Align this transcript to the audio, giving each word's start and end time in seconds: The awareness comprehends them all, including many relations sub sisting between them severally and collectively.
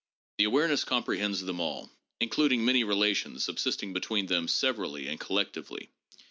The 0.39 0.45
awareness 0.45 0.83
comprehends 0.83 1.41
them 1.41 1.59
all, 1.59 1.91
including 2.19 2.65
many 2.65 2.83
relations 2.83 3.43
sub 3.45 3.57
sisting 3.57 3.93
between 3.93 4.25
them 4.25 4.47
severally 4.47 5.07
and 5.07 5.19
collectively. 5.19 5.91